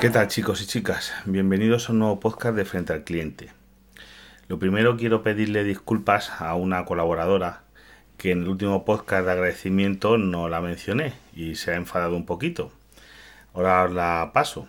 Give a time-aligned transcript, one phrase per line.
[0.00, 1.14] ¿Qué tal chicos y chicas?
[1.24, 3.50] Bienvenidos a un nuevo podcast de Frente al Cliente.
[4.46, 7.62] Lo primero quiero pedirle disculpas a una colaboradora
[8.18, 12.26] que en el último podcast de agradecimiento no la mencioné y se ha enfadado un
[12.26, 12.70] poquito.
[13.54, 14.68] Ahora os la paso.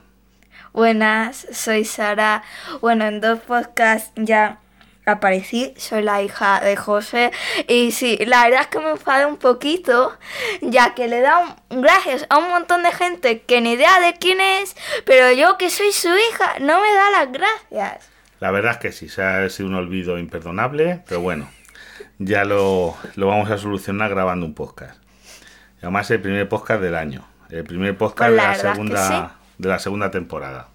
[0.72, 2.44] Buenas, soy Sara.
[2.80, 4.60] Bueno, en dos podcasts ya
[5.08, 7.32] aparecí, soy la hija de José
[7.68, 10.18] y sí, la verdad es que me enfadé un poquito,
[10.62, 14.14] ya que le he dado gracias a un montón de gente que ni idea de
[14.14, 14.76] quién es,
[15.06, 18.10] pero yo que soy su hija no me da las gracias.
[18.40, 21.50] La verdad es que sí, se ha sido un olvido imperdonable, pero bueno,
[22.20, 25.02] ya lo, lo vamos a solucionar grabando un podcast.
[25.82, 29.54] Además, el primer podcast del año, el primer podcast Pues de la segunda, sí.
[29.58, 30.70] de la segunda temporada.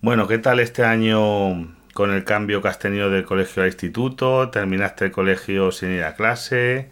[0.00, 4.50] Bueno, ¿qué tal este año con el cambio que has tenido del colegio al instituto?
[4.50, 6.88] ¿Terminaste el colegio sin ir a clase?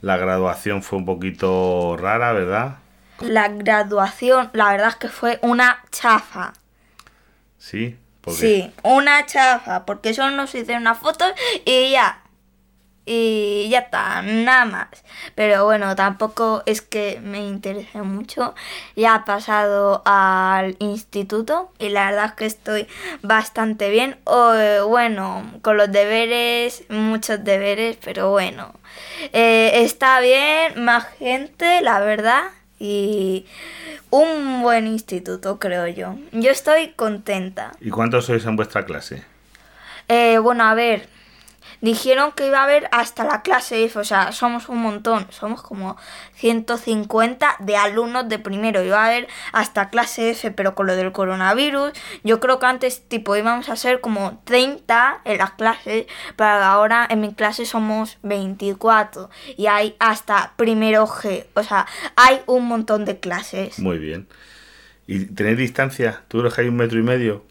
[0.00, 2.78] La graduación fue un poquito rara, ¿verdad?
[3.20, 6.52] La graduación, la verdad es que fue una chafa.
[7.58, 7.96] Sí.
[8.32, 11.24] Sí, una chafa, porque solo nos hicieron una foto
[11.64, 12.23] y ya.
[13.06, 14.88] Y ya está, nada más.
[15.34, 18.54] Pero bueno, tampoco es que me interese mucho.
[18.96, 22.86] Ya he pasado al instituto y la verdad es que estoy
[23.22, 24.16] bastante bien.
[24.24, 24.54] O,
[24.88, 28.72] bueno, con los deberes, muchos deberes, pero bueno.
[29.32, 32.44] Eh, está bien, más gente, la verdad.
[32.78, 33.46] Y
[34.10, 36.16] un buen instituto, creo yo.
[36.32, 37.72] Yo estoy contenta.
[37.80, 39.24] ¿Y cuántos sois en vuestra clase?
[40.08, 41.08] Eh, bueno, a ver,
[41.84, 45.60] dijeron que iba a haber hasta la clase F, o sea, somos un montón, somos
[45.60, 45.96] como
[46.36, 51.12] 150 de alumnos de primero, iba a haber hasta clase F, pero con lo del
[51.12, 56.50] coronavirus, yo creo que antes tipo íbamos a ser como 30 en las clases, pero
[56.50, 62.66] ahora en mi clase somos 24 y hay hasta primero G, o sea, hay un
[62.66, 63.78] montón de clases.
[63.78, 64.26] Muy bien.
[65.06, 66.22] ¿Y tenéis distancia?
[66.28, 67.44] ¿Tú crees que hay un metro y medio?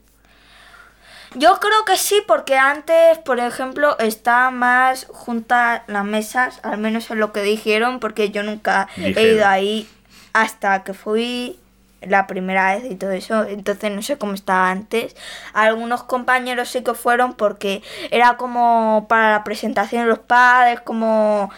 [1.35, 7.09] Yo creo que sí, porque antes, por ejemplo, está más juntas las mesas, al menos
[7.09, 9.89] es lo que dijeron, porque yo nunca he ido ahí
[10.33, 11.59] hasta que fui
[12.01, 15.15] la primera vez y todo eso, entonces no sé cómo estaba antes.
[15.53, 21.49] Algunos compañeros sí que fueron porque era como para la presentación de los padres, como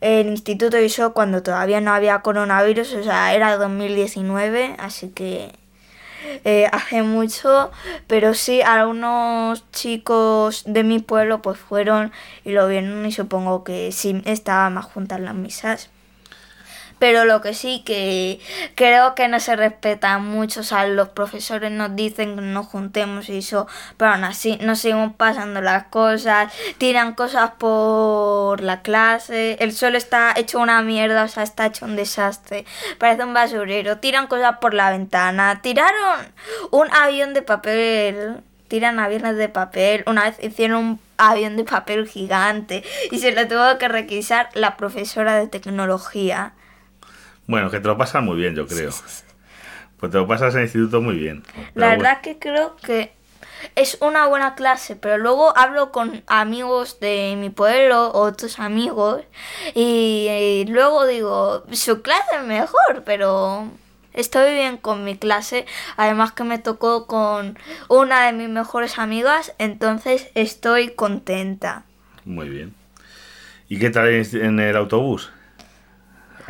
[0.00, 5.52] el instituto y eso, cuando todavía no había coronavirus, o sea, era 2019, así que
[6.44, 7.70] eh, hace mucho,
[8.06, 12.12] pero sí, algunos chicos de mi pueblo pues fueron
[12.44, 15.91] y lo vieron y supongo que sí estaban más juntas las misas.
[17.02, 18.38] Pero lo que sí que
[18.76, 23.28] creo que no se respeta mucho, o sea, los profesores nos dicen que nos juntemos
[23.28, 29.56] y eso, pero aún así nos seguimos pasando las cosas, tiran cosas por la clase,
[29.58, 32.66] el suelo está hecho una mierda, o sea, está hecho un desastre,
[32.98, 36.32] parece un basurero, tiran cosas por la ventana, tiraron
[36.70, 42.06] un avión de papel, tiran aviones de papel, una vez hicieron un avión de papel
[42.06, 46.52] gigante y se lo tuvo que requisar la profesora de tecnología.
[47.46, 48.90] Bueno, que te lo pasas muy bien, yo creo.
[49.98, 51.42] Pues te lo pasas en el instituto muy bien.
[51.74, 53.12] La bueno, verdad que creo que
[53.76, 59.22] es una buena clase, pero luego hablo con amigos de mi pueblo, otros amigos,
[59.74, 63.68] y, y luego digo, su clase es mejor, pero
[64.12, 65.66] estoy bien con mi clase,
[65.96, 71.84] además que me tocó con una de mis mejores amigas, entonces estoy contenta.
[72.24, 72.74] Muy bien.
[73.68, 75.30] ¿Y qué tal en el autobús?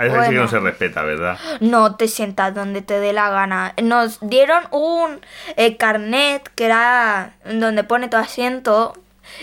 [0.02, 0.48] A veces sí que no Bueno.
[0.48, 1.38] se respeta, ¿verdad?
[1.60, 3.74] No te sientas donde te dé la gana.
[3.82, 5.20] Nos dieron un
[5.56, 8.94] eh, carnet que era donde pone tu asiento.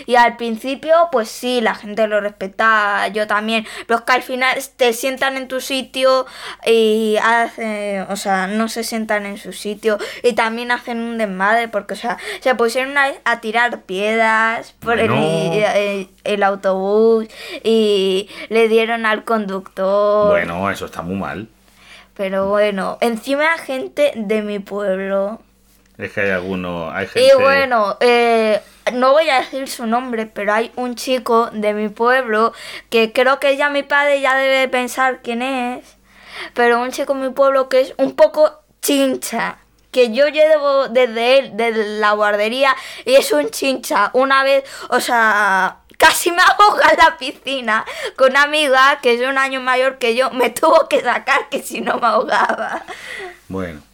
[0.06, 3.66] Y al principio, pues sí, la gente lo respetaba, yo también.
[3.86, 6.26] Pero es que al final te sientan en tu sitio
[6.66, 9.98] y hacen, o sea, no se sientan en su sitio.
[10.22, 14.98] Y también hacen un desmadre porque, o sea, se pusieron a, a tirar piedras por
[14.98, 15.52] el, Bueno.
[15.74, 17.26] el- el autobús
[17.64, 20.28] y le dieron al conductor.
[20.30, 21.48] Bueno, eso está muy mal.
[22.14, 25.40] Pero bueno, encima gente de mi pueblo.
[25.96, 26.92] Es que hay algunos...
[26.94, 27.28] Hay gente...
[27.34, 28.60] Y bueno, eh,
[28.92, 32.52] no voy a decir su nombre, pero hay un chico de mi pueblo
[32.88, 35.96] que creo que ya mi padre ya debe pensar quién es.
[36.54, 39.58] Pero un chico de mi pueblo que es un poco chincha.
[39.90, 44.10] Que yo llevo desde él, desde la guardería, y es un chincha.
[44.12, 47.84] Una vez, o sea, casi me ahoga en la piscina
[48.16, 50.30] con una amiga que es un año mayor que yo.
[50.30, 52.84] Me tuvo que sacar que si no me ahogaba.
[53.48, 53.89] Bueno.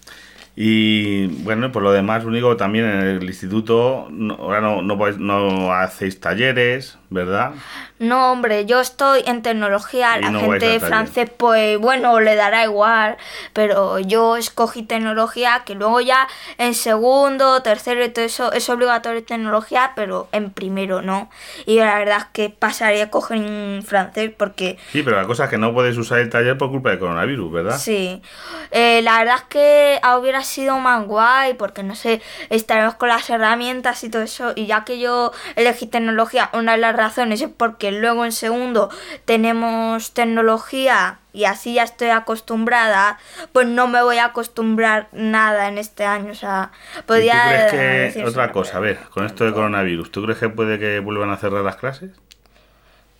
[0.59, 4.09] Y bueno, por lo demás, único también en el instituto,
[4.39, 7.53] ahora no, no, no hacéis talleres, ¿verdad?
[7.99, 13.17] No, hombre, yo estoy en tecnología, la gente francés, pues bueno, le dará igual,
[13.53, 16.27] pero yo escogí tecnología, que luego ya
[16.57, 21.31] en segundo, tercero y todo eso es obligatorio tecnología, pero en primero no.
[21.65, 24.79] Y la verdad es que pasaría a coger en francés porque...
[24.93, 27.53] Sí, pero la cosa es que no puedes usar el taller por culpa del coronavirus,
[27.53, 27.79] ¿verdad?
[27.79, 28.23] Sí.
[28.71, 33.29] Eh, la verdad es que hubiera sido más guay porque, no sé, estaremos con las
[33.29, 37.51] herramientas y todo eso, y ya que yo elegí tecnología, una de las razones es
[37.55, 38.91] porque luego en segundo
[39.25, 43.19] tenemos tecnología y así ya estoy acostumbrada,
[43.53, 46.33] pues no me voy a acostumbrar nada en este año.
[46.33, 46.71] O sea,
[47.05, 47.69] podría.
[47.69, 50.79] ¿Tú crees que otra cosa, a ver, con esto de coronavirus, ¿tú crees que puede
[50.79, 52.13] que vuelvan a cerrar las clases?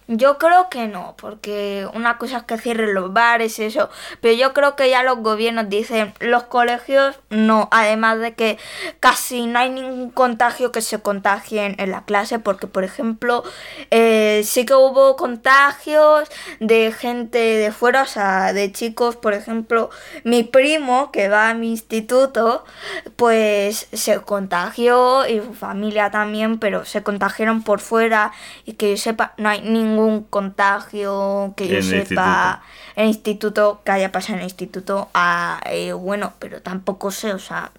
[0.09, 4.55] Yo creo que no, porque una cosa es que cierren los bares eso, pero yo
[4.55, 8.57] creo que ya los gobiernos dicen, los colegios no, además de que
[9.01, 13.43] casi no hay ningún contagio que se contagien en la clase, porque por ejemplo,
[13.91, 16.29] eh, sí que hubo contagios
[16.61, 19.91] de gente de fuera, o sea, de chicos, por ejemplo,
[20.23, 22.65] mi primo que va a mi instituto,
[23.17, 28.31] pues se contagió y su familia también, pero se contagiaron por fuera
[28.65, 32.63] y que yo sepa, no hay ningún ningún contagio que yo sepa
[32.95, 37.33] en el instituto, que haya pasado en el instituto, a, eh, bueno, pero tampoco sé,
[37.33, 37.73] o sea,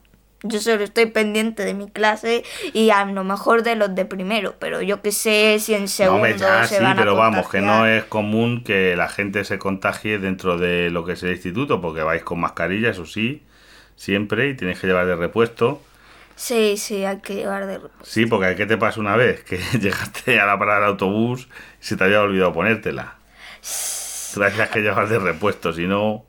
[0.44, 2.44] yo solo estoy pendiente de mi clase
[2.74, 6.28] y a lo mejor de los de primero, pero yo que sé si en segundo
[6.68, 10.90] se sí, pero vamos, que no es común que la gente se contagie dentro de
[10.90, 13.44] lo que es el instituto, porque vais con mascarilla, eso sí,
[13.96, 15.82] siempre, y tienes que llevar de repuesto.
[16.38, 18.06] Sí, sí, hay que llevar de repuesto.
[18.06, 19.44] Sí, porque ¿qué te pasa una vez?
[19.44, 21.50] Que llegaste a la parada del autobús
[21.82, 23.16] y se te había olvidado ponértela.
[24.36, 26.24] Gracias que llevar de repuesto, si no...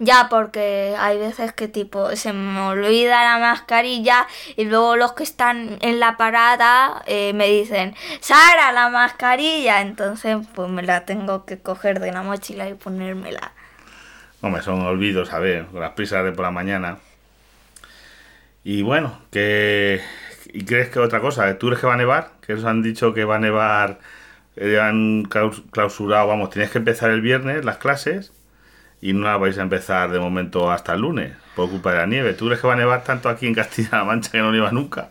[0.00, 4.26] Ya, porque hay veces que tipo se me olvida la mascarilla
[4.56, 9.80] y luego los que están en la parada eh, me dicen, Sara, la mascarilla.
[9.82, 13.52] Entonces pues me la tengo que coger de la mochila y ponérmela.
[14.40, 16.98] Hombre, son olvidos, a ver, con las prisas de por la mañana.
[18.64, 20.00] Y bueno, que
[20.46, 21.58] ¿y crees que otra cosa?
[21.58, 22.30] ¿Tú crees que va a nevar?
[22.40, 23.98] Que os han dicho que va a nevar,
[24.56, 25.24] eh, han
[25.70, 28.32] clausurado, vamos, tienes que empezar el viernes las clases
[29.02, 32.06] y no las vais a empezar de momento hasta el lunes por culpa de la
[32.06, 32.32] nieve.
[32.32, 35.10] ¿Tú crees que va a nevar tanto aquí en Castilla-La Mancha que no nieva nunca?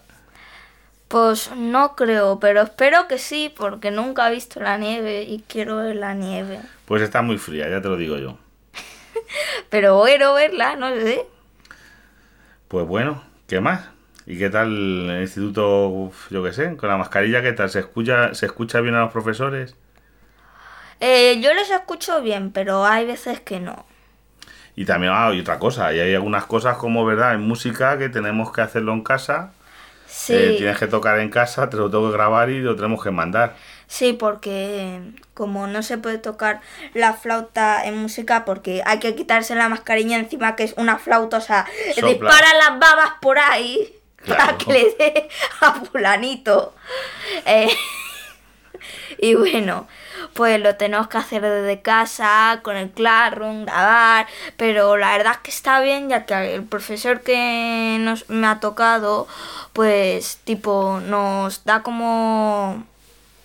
[1.07, 5.77] Pues no creo, pero espero que sí, porque nunca he visto la nieve y quiero
[5.77, 6.59] ver la nieve.
[6.85, 8.39] Pues está muy fría, ya te lo digo yo.
[9.69, 11.23] pero quiero verla, no sé.
[12.67, 13.21] Pues bueno,
[13.53, 13.81] ¿Qué más?
[14.25, 17.69] ¿Y qué tal el instituto, yo qué sé, con la mascarilla, qué tal?
[17.69, 19.75] ¿Se escucha, ¿se escucha bien a los profesores?
[20.99, 23.85] Eh, yo les escucho bien, pero hay veces que no.
[24.75, 27.35] Y también hay otra cosa, y hay algunas cosas como, ¿verdad?
[27.35, 29.51] En música que tenemos que hacerlo en casa.
[30.07, 30.33] Sí.
[30.33, 33.11] Eh, tienes que tocar en casa, te lo tengo que grabar y lo tenemos que
[33.11, 33.55] mandar.
[33.93, 35.01] Sí, porque
[35.35, 36.61] como no se puede tocar
[36.95, 41.37] la flauta en música porque hay que quitarse la mascarilla encima que es una flauta,
[41.37, 43.93] o sea, dispara las babas por ahí
[44.27, 45.29] para que le dé
[45.61, 46.73] a fulanito.
[47.45, 47.69] Eh,
[49.19, 49.87] y bueno,
[50.33, 54.25] pues lo tenemos que hacer desde casa, con el Classroom, grabar,
[54.57, 58.59] pero la verdad es que está bien ya que el profesor que nos, me ha
[58.59, 59.27] tocado,
[59.71, 62.87] pues tipo nos da como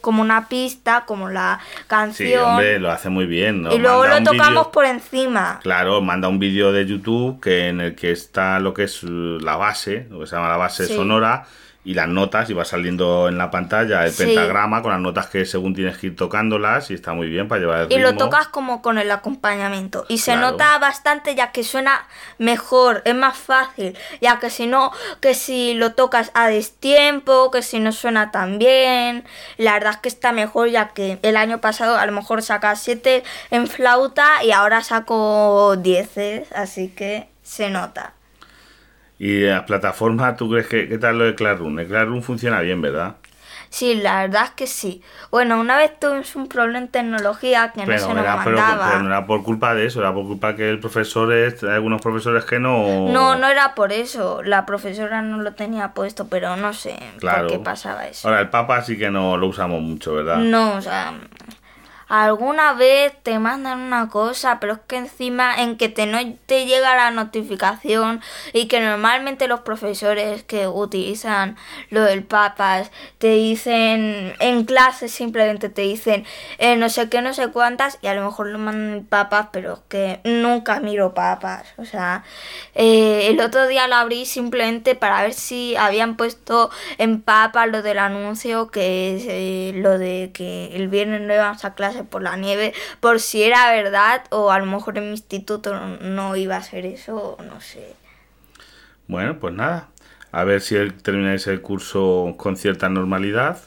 [0.01, 2.29] como una pista, como la canción.
[2.29, 3.67] Sí, hombre, lo hace muy bien.
[3.71, 5.61] Y luego lo tocamos por encima.
[5.63, 9.57] Claro, manda un vídeo de YouTube que en el que está lo que es la
[9.57, 11.47] base, lo que se llama la base sonora
[11.85, 15.47] y las notas y va saliendo en la pantalla el pentagrama con las notas que
[15.47, 17.99] según tienes que ir tocándolas y está muy bien para llevar el ritmo.
[17.99, 22.07] Y lo tocas como con el acompañamiento y se nota bastante ya que suena
[22.37, 27.63] mejor, es más fácil, ya que si no, que si lo tocas a destiempo, que
[27.63, 29.25] si no suena tan bien,
[29.57, 32.83] la verdad es que está mejor ya que el año pasado a lo mejor sacas
[32.83, 38.18] 7 en flauta y ahora saco 10, así que se nota.
[39.19, 41.79] Y la plataforma, ¿tú crees que qué tal lo de Classroom?
[41.81, 43.17] El Classroom funciona bien, ¿verdad?
[43.71, 45.03] Sí, la verdad es que sí.
[45.31, 48.45] Bueno, una vez tuvimos un problema en tecnología que no se nos mandaba.
[48.45, 51.75] Pero, no era por culpa de eso, era por culpa que el profesor, es, hay
[51.75, 53.09] algunos profesores que no...
[53.11, 54.43] No, no era por eso.
[54.43, 58.29] La profesora no lo tenía puesto, pero no sé por qué pasaba eso.
[58.29, 60.39] Ahora, el Papa sí que no lo usamos mucho, ¿verdad?
[60.39, 61.13] No, o sea...
[62.09, 66.67] alguna vez te mandan una cosa, pero es que encima en que te no te
[66.67, 68.21] llega la notificación
[68.53, 71.57] y que normalmente los profesores que utilizan
[71.91, 76.25] lo del papas te dicen en clase simplemente te dicen
[76.59, 79.75] eh, no sé qué, no sé cuántas y a lo mejor lo mandan papas, pero
[79.75, 81.67] es que nunca miro papas.
[81.77, 82.25] O sea,
[82.75, 87.83] eh, el otro día lo abrí simplemente para ver si habían puesto en papas lo
[87.83, 92.23] del anuncio que es eh, lo de que el viernes no íbamos a clase por
[92.23, 96.57] la nieve, por si era verdad o a lo mejor en mi instituto no, iba
[96.57, 97.95] a ser eso, no sé.
[99.07, 99.89] Bueno, pues nada,
[100.33, 103.59] a ver si termináis el curso con cierta normalidad.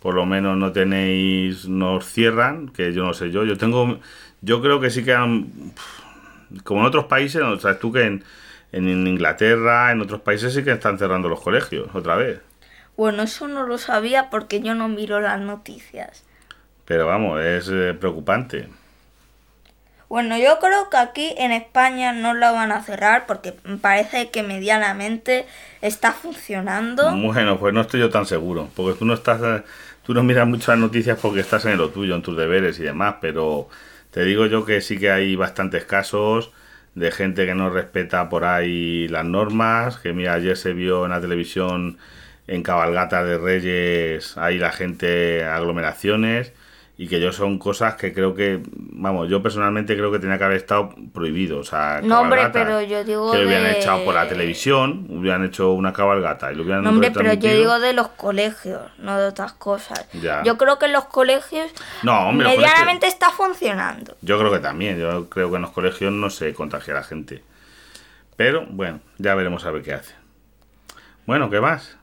[0.00, 3.44] Por lo menos no tenéis, nos cierran, que yo no sé yo.
[3.44, 4.00] Yo tengo,
[4.40, 5.74] yo creo que sí que han,
[6.64, 8.24] como en otros países, o sea, tú que en,
[8.72, 12.40] en Inglaterra, en otros países sí que están cerrando los colegios otra vez.
[12.96, 16.24] Bueno, eso no lo sabía porque yo no miro las noticias.
[16.84, 18.68] Pero vamos, es eh, preocupante.
[20.10, 24.42] Bueno, yo creo que aquí en España no lo van a cerrar porque parece que
[24.42, 25.46] medianamente
[25.82, 27.16] está funcionando.
[27.16, 29.62] Bueno, pues no estoy yo tan seguro, porque tú no estás, eh,
[30.02, 33.18] tú no miras muchas noticias porque estás en lo tuyo, en tus deberes y demás,
[33.20, 33.68] pero
[34.10, 36.50] te digo yo que sí que hay bastantes casos
[36.96, 41.12] de gente que no respeta por ahí las normas, que mira, ayer se vio en
[41.12, 41.98] la televisión
[42.48, 46.52] en cabalgata de Reyes, hay la gente aglomeraciones
[47.00, 50.44] y que yo son cosas que creo que, vamos, yo personalmente creo que tenía que
[50.44, 51.60] haber estado prohibido.
[51.60, 53.32] O sea, no, hombre, pero yo digo.
[53.32, 56.90] Que lo hubieran echado por la televisión, hubieran hecho una cabalgata y lo hubieran No,
[56.90, 60.06] hombre, pero yo digo de los colegios, no de otras cosas.
[60.44, 61.70] Yo creo que en los colegios.
[62.02, 64.18] No, medianamente está funcionando.
[64.20, 67.42] Yo creo que también, yo creo que en los colegios no se contagia la gente.
[68.36, 70.14] Pero bueno, ya veremos a ver qué hace.
[71.24, 71.96] Bueno, ¿qué más?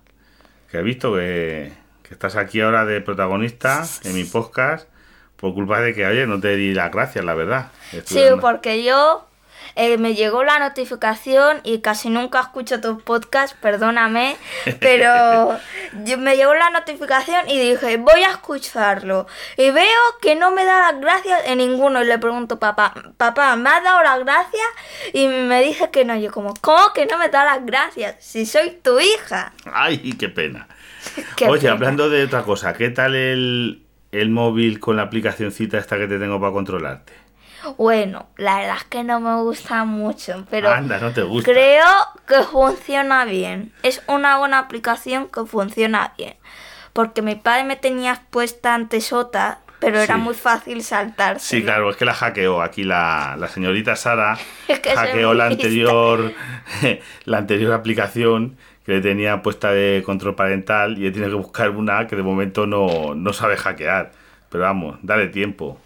[0.72, 1.72] Que he visto que
[2.07, 4.87] que estás aquí ahora de protagonista en mi podcast
[5.35, 7.71] por culpa de que, oye, no te di las gracias, la verdad.
[8.05, 9.27] sí, porque yo
[9.75, 14.35] eh, me llegó la notificación y casi nunca escucho tu podcast, perdóname,
[14.79, 15.59] pero
[15.93, 19.27] me llegó la notificación y dije, voy a escucharlo.
[19.55, 19.85] Y veo
[20.19, 22.01] que no me da las gracias en ninguno.
[22.01, 24.67] Y le pregunto, papá, papá, ¿me has dado las gracias?
[25.13, 26.17] Y me dice que no.
[26.17, 28.15] Yo como, ¿cómo que no me da las gracias?
[28.19, 29.53] Si soy tu hija.
[29.71, 30.67] Ay, qué pena.
[31.47, 36.07] Oye, hablando de otra cosa, ¿qué tal el, el móvil con la aplicacióncita esta que
[36.07, 37.13] te tengo para controlarte?
[37.77, 41.51] Bueno, la verdad es que no me gusta mucho, pero Anda, no te gusta.
[41.51, 41.85] creo
[42.27, 43.73] que funciona bien.
[43.83, 46.35] Es una buena aplicación que funciona bien.
[46.93, 51.39] Porque mi padre me tenía puesta antes otra, pero era muy fácil saltar.
[51.39, 52.61] Sí, claro, es que la hackeó.
[52.61, 54.37] Aquí la, la señorita Sara
[54.95, 56.33] hackeó la anterior,
[57.25, 58.57] la anterior aplicación
[58.88, 62.24] que le tenía puesta de control parental y he tenido que buscar una que de
[62.24, 64.13] momento no, no sabe hackear.
[64.48, 65.77] Pero vamos, dale tiempo.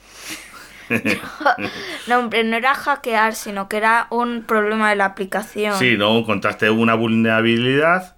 [2.07, 5.79] no, hombre, no era hackear, sino que era un problema de la aplicación.
[5.79, 8.15] Sí, no, encontraste una vulnerabilidad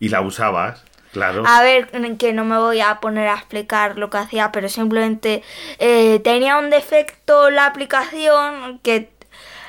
[0.00, 0.84] y la usabas.
[1.14, 1.44] Claro.
[1.46, 1.88] A ver,
[2.18, 5.42] que no me voy a poner a explicar lo que hacía, pero simplemente
[5.78, 9.08] eh, tenía un defecto la aplicación que,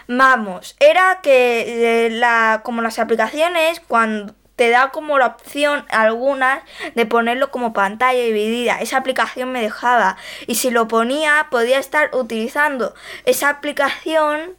[0.10, 6.62] vamos, era que eh, la, como las aplicaciones, cuando te da como la opción algunas
[6.96, 8.82] de ponerlo como pantalla dividida.
[8.82, 10.18] Esa aplicación me dejaba.
[10.48, 14.56] Y si lo ponía, podía estar utilizando esa aplicación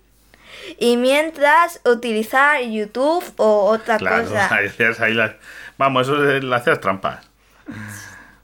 [0.79, 4.49] y mientras utilizar YouTube o otra cosa.
[5.79, 7.29] Vamos, eso le hacías trampas.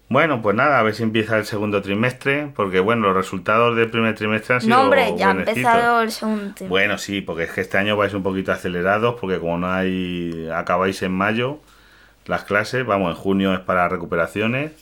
[0.09, 3.91] Bueno, pues nada, a ver si empieza el segundo trimestre, porque bueno, los resultados del
[3.91, 4.77] primer trimestre han sido.
[4.77, 6.69] No, hombre, ya ha empezado el segundo trimestre.
[6.69, 10.49] Bueno, sí, porque es que este año vais un poquito acelerados, porque como no hay.
[10.53, 11.61] acabáis en mayo
[12.27, 14.73] las clases, vamos, en junio es para recuperaciones,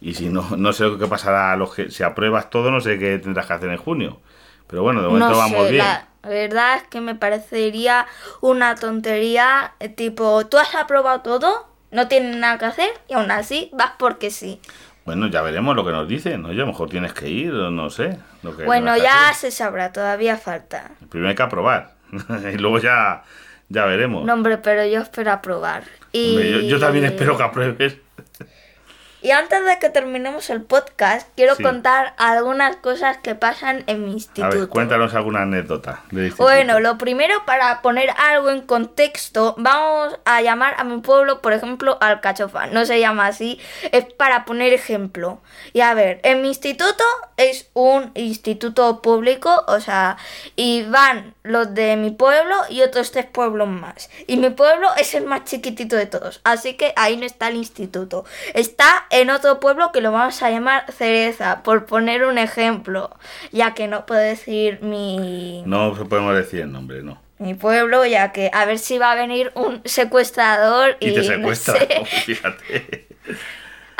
[0.00, 2.98] y si no, no sé qué pasará, a los que, si apruebas todo, no sé
[2.98, 4.20] qué tendrás que hacer en junio.
[4.66, 5.84] Pero bueno, de momento vamos bien.
[5.84, 8.06] La verdad es que me parecería
[8.40, 11.67] una tontería, tipo, ¿tú has aprobado todo?
[11.90, 14.60] No tienen nada que hacer y aún así vas porque sí.
[15.04, 16.48] Bueno, ya veremos lo que nos dicen, ¿no?
[16.48, 18.18] a lo mejor tienes que ir, o no sé.
[18.42, 20.90] Lo que bueno, ya se sabrá, todavía falta.
[21.08, 21.94] Primero hay que aprobar
[22.52, 23.22] y luego ya,
[23.68, 24.24] ya veremos.
[24.26, 25.84] No, hombre, pero yo espero aprobar.
[26.12, 26.66] Y...
[26.68, 27.96] yo también espero que apruebes.
[29.28, 34.12] Y antes de que terminemos el podcast, quiero contar algunas cosas que pasan en mi
[34.12, 34.56] instituto.
[34.56, 36.02] A ver, cuéntanos alguna anécdota.
[36.38, 41.52] bueno, lo primero, para poner algo en contexto, vamos a llamar a mi pueblo, por
[41.52, 42.68] ejemplo, Alcachofa.
[42.68, 43.60] No se llama así,
[43.92, 45.42] es para poner ejemplo.
[45.74, 47.04] Y a ver, en mi instituto
[47.36, 50.16] es un instituto público, o sea,
[50.56, 54.08] y van los de mi pueblo y otros tres pueblos más.
[54.26, 57.56] Y mi pueblo es el más chiquitito de todos, así que ahí no está el
[57.56, 58.24] instituto.
[58.54, 63.10] Está en otro pueblo que lo vamos a llamar Cereza, por poner un ejemplo,
[63.52, 67.20] ya que no puedo decir mi, No podemos decir el nombre, no.
[67.38, 71.18] mi pueblo, ya que a ver si va a venir un secuestrador y, Y te
[71.20, 72.04] no secuestra, sé.
[72.24, 73.06] fíjate.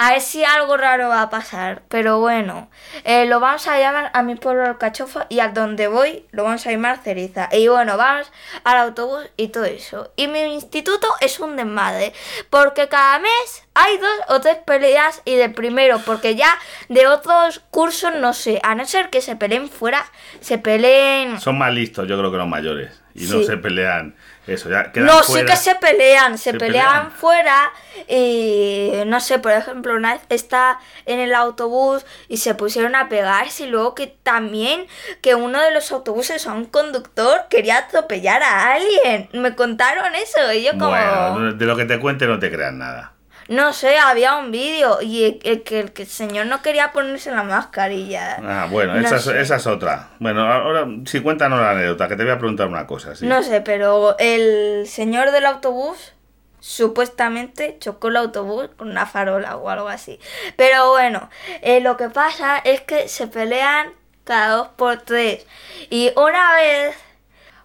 [0.01, 1.83] A ver si algo raro va a pasar.
[1.89, 2.71] Pero bueno,
[3.03, 6.65] eh, lo vamos a llamar a mi pueblo Alcachofa y a donde voy lo vamos
[6.69, 7.49] a llamar Ceriza.
[7.51, 8.31] Y bueno, vamos
[8.63, 10.13] al autobús y todo eso.
[10.15, 12.13] Y mi instituto es un desmadre.
[12.49, 16.57] Porque cada mes hay dos o tres peleas y de primero, porque ya
[16.89, 18.61] de otros cursos no sé.
[18.63, 20.05] A no ser que se peleen fuera,
[20.39, 21.41] se peleen...
[21.41, 23.03] Son más listos, yo creo que los mayores.
[23.17, 24.15] Y no se pelean.
[24.49, 25.47] Eso, ya No, sí fuera.
[25.53, 27.13] que se pelean, se, Se pelean, pelean.
[27.13, 27.71] fuera
[28.09, 33.09] y no sé, por ejemplo, una vez está en el autobús y se pusieron a
[33.09, 34.87] pegarse y luego que también
[35.21, 39.29] que uno de los autobuses a un conductor quería atropellar a alguien.
[39.35, 40.89] Me contaron eso y yo como...
[40.89, 43.13] Bueno, de lo que te cuente no te creas nada.
[43.49, 45.63] No sé, había un vídeo y el, el
[45.93, 48.37] que el, señor no quería ponerse la mascarilla.
[48.43, 49.41] Ah, bueno, No esa, es- sé.
[49.41, 50.11] esa es otra.
[50.19, 53.15] Bueno, ahora sí cuéntanos la anécdota, que te voy a preguntar una cosa.
[53.17, 53.27] Sí.
[53.27, 56.13] No sé, pero el señor del autobús
[56.61, 60.21] supuestamente chocó el autobús con una farola o algo así.
[60.57, 61.31] Pero bueno,
[61.63, 63.93] eh, lo que pasa es que se pelean
[64.25, 65.47] cada dos por tres.
[65.91, 66.95] Y una vez,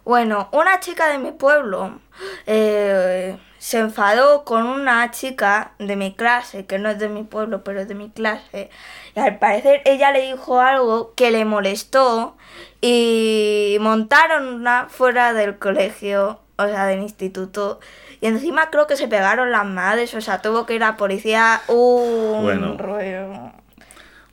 [0.04, 1.98] bueno, una chica de mi pueblo
[2.46, 7.64] eh, se enfadó con una chica de mi clase, que no es de mi pueblo,
[7.64, 8.68] pero es de mi clase.
[9.16, 12.36] Y al parecer ella le dijo algo que le molestó
[12.82, 17.80] y montaron una fuera del colegio, o sea, del instituto.
[18.20, 20.96] Y encima creo que se pegaron las madres, o sea, tuvo que ir a la
[20.98, 22.76] policía un Bueno.
[22.76, 23.50] rollo.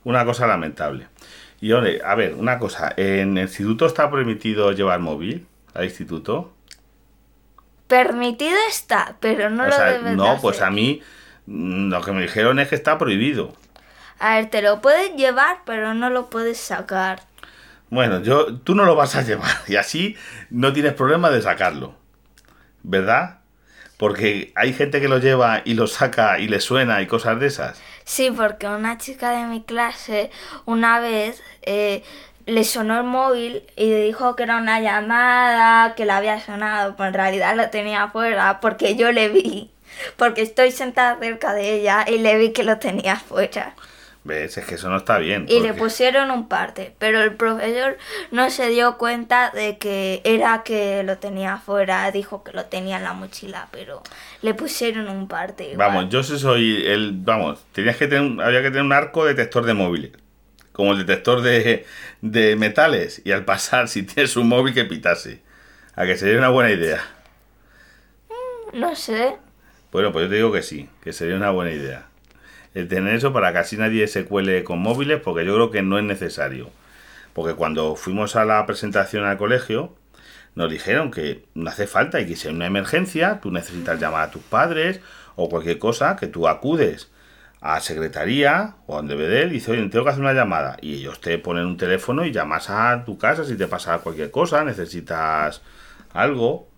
[0.04, 1.06] Una cosa lamentable.
[1.62, 2.92] Y ole, a ver, una cosa.
[2.98, 6.51] ¿En el instituto está permitido llevar móvil al instituto?
[7.92, 11.02] Permitido está, pero no o lo sea, debes no, de pues a mí
[11.44, 13.52] mm, lo que me dijeron es que está prohibido.
[14.18, 17.20] A ver, te lo puedes llevar, pero no lo puedes sacar.
[17.90, 20.16] Bueno, yo, tú no lo vas a llevar y así
[20.48, 21.94] no tienes problema de sacarlo.
[22.82, 23.40] ¿Verdad?
[23.98, 27.46] Porque hay gente que lo lleva y lo saca y le suena y cosas de
[27.48, 27.82] esas.
[28.04, 30.30] Sí, porque una chica de mi clase
[30.64, 32.02] una vez eh,
[32.46, 36.94] le sonó el móvil y le dijo que era una llamada, que le había sonado,
[36.96, 39.70] pero en realidad lo tenía afuera porque yo le vi.
[40.16, 43.74] Porque estoy sentada cerca de ella y le vi que lo tenía afuera.
[44.24, 44.56] ¿Ves?
[44.56, 45.46] Es que eso no está bien.
[45.48, 47.98] Y le pusieron un parte, pero el profesor
[48.30, 52.98] no se dio cuenta de que era que lo tenía afuera, dijo que lo tenía
[52.98, 54.02] en la mochila, pero
[54.40, 55.72] le pusieron un parte.
[55.72, 55.88] igual.
[55.88, 57.12] Vamos, yo soy el.
[57.16, 60.12] Vamos, tenías que tener, un- había que tener un arco detector de móviles.
[60.72, 61.84] Como el detector de,
[62.20, 63.22] de metales.
[63.24, 65.40] Y al pasar, si tienes un móvil, que pitase.
[65.94, 67.02] A que sería una buena idea.
[68.72, 69.36] No sé.
[69.90, 72.06] Bueno, pues yo te digo que sí, que sería una buena idea.
[72.74, 75.82] El tener eso para que así nadie se cuele con móviles, porque yo creo que
[75.82, 76.70] no es necesario.
[77.34, 79.94] Porque cuando fuimos a la presentación al colegio,
[80.54, 84.28] nos dijeron que no hace falta y que si hay una emergencia, tú necesitas llamar
[84.28, 85.00] a tus padres
[85.36, 87.10] o cualquier cosa, que tú acudes
[87.62, 90.76] a secretaría o a donde ve él y dices, oye, tengo que hacer una llamada.
[90.82, 94.30] Y ellos te ponen un teléfono y llamas a tu casa si te pasa cualquier
[94.30, 95.62] cosa, necesitas
[96.12, 96.71] algo.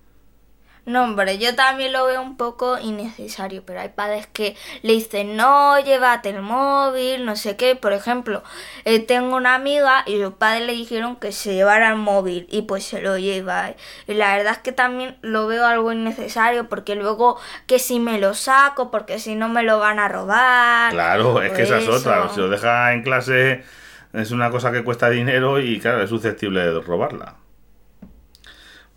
[0.87, 5.35] No, hombre, yo también lo veo un poco innecesario, pero hay padres que le dicen,
[5.35, 7.75] no, llévate el móvil, no sé qué.
[7.75, 8.42] Por ejemplo,
[8.85, 12.62] eh, tengo una amiga y sus padres le dijeron que se llevara el móvil y
[12.62, 13.73] pues se lo lleva.
[14.07, 18.18] Y la verdad es que también lo veo algo innecesario porque luego que si me
[18.18, 20.92] lo saco, porque si no me lo van a robar.
[20.92, 22.29] Claro, es que esa es otra.
[22.29, 23.64] Si lo deja en clase,
[24.12, 27.37] es una cosa que cuesta dinero y claro, es susceptible de robarla.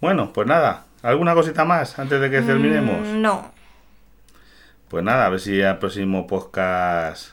[0.01, 0.86] Bueno, pues nada.
[1.03, 3.07] ¿Alguna cosita más antes de que terminemos?
[3.07, 3.51] Mm, No.
[4.89, 7.31] Pues nada, a ver si al próximo podcast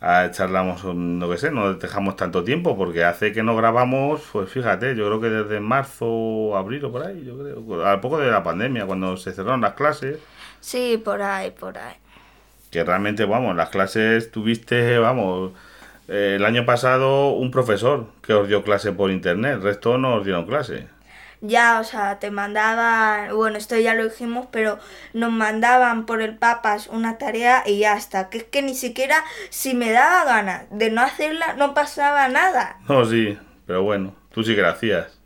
[0.00, 4.48] ah, charlamos, no que sé, no dejamos tanto tiempo porque hace que no grabamos, pues
[4.50, 8.30] fíjate, yo creo que desde marzo, abril o por ahí, yo creo, al poco de
[8.30, 10.18] la pandemia, cuando se cerraron las clases.
[10.60, 11.94] Sí, por ahí, por ahí.
[12.70, 15.50] que realmente, vamos, las clases tuviste, vamos,
[16.06, 20.14] eh, el año pasado un profesor que os dio clase por internet, el resto no
[20.14, 20.86] os dieron clase.
[21.42, 24.78] Ya, o sea, te mandaban, bueno, esto ya lo dijimos, pero
[25.14, 28.28] nos mandaban por el papas una tarea y ya está.
[28.28, 32.78] Que es que ni siquiera si me daba ganas de no hacerla, no pasaba nada.
[32.88, 35.18] No, sí, pero bueno, tú sí que la hacías.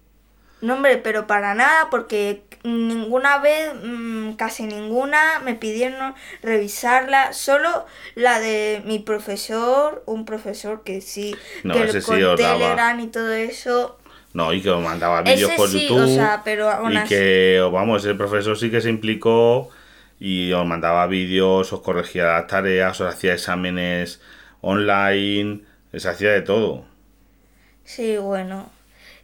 [0.60, 7.32] No, hombre, pero para nada, porque ninguna vez, mm, casi ninguna, me pidieron revisarla.
[7.34, 12.22] Solo la de mi profesor, un profesor que sí, No, que ese con sí.
[12.36, 13.98] Telegram y todo eso.
[14.34, 16.02] No, y que os mandaba vídeos por sí, YouTube.
[16.04, 19.70] o sea, pero aún y así- que, vamos, el profesor sí que se implicó
[20.20, 24.20] y os mandaba vídeos, os corregía las tareas, os hacía exámenes
[24.60, 25.60] online,
[25.94, 26.84] se hacía de todo.
[27.84, 28.70] Sí, bueno.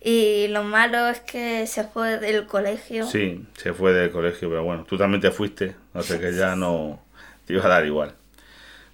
[0.03, 3.05] Y lo malo es que se fue del colegio.
[3.07, 6.55] Sí, se fue del colegio, pero bueno, tú también te fuiste, no sé que ya
[6.57, 7.01] no
[7.46, 8.14] te iba a dar igual.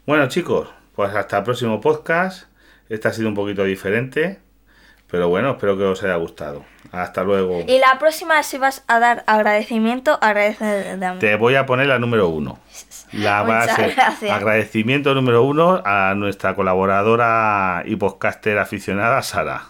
[0.06, 2.46] Bueno, chicos, pues hasta el próximo podcast.
[2.88, 4.38] Este ha sido un poquito diferente,
[5.10, 6.64] pero bueno, espero que os haya gustado.
[6.92, 7.60] Hasta luego.
[7.66, 10.64] Y la próxima, si vas a dar agradecimiento, agradece
[10.96, 11.18] de a mí.
[11.18, 12.58] Te voy a poner la número uno.
[13.12, 13.94] La base,
[14.30, 19.64] agradecimiento número uno a nuestra colaboradora y podcaster aficionada, Sara.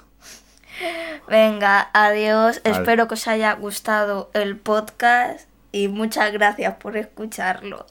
[1.28, 2.60] Venga, adiós.
[2.64, 7.86] Ad- Espero que os haya gustado el podcast y muchas gracias por escucharlo.